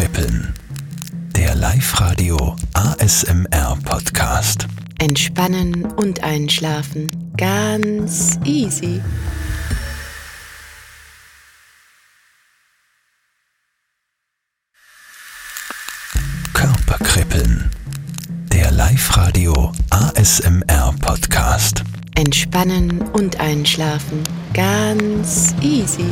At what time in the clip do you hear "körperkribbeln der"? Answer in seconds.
16.54-18.70